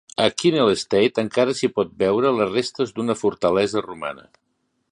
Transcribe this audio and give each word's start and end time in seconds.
A 0.23 0.25
Kinneil 0.43 0.69
Estate 0.75 1.21
encara 1.25 1.53
s'hi 1.59 1.69
pot 1.75 1.91
veure 2.03 2.31
les 2.39 2.49
restes 2.55 2.95
d'una 2.97 3.17
fortalesa 3.21 3.85
romana. 3.89 4.27